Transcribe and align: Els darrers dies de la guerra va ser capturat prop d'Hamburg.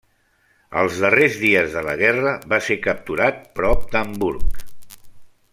Els 0.83 1.01
darrers 1.03 1.35
dies 1.41 1.75
de 1.75 1.83
la 1.89 1.95
guerra 2.01 2.33
va 2.55 2.61
ser 2.71 2.79
capturat 2.89 3.41
prop 3.61 3.89
d'Hamburg. 3.93 4.61